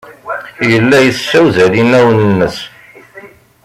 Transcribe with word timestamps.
Yella 0.69 0.97
yessewzal 1.01 1.73
inawen-nnes. 1.81 2.57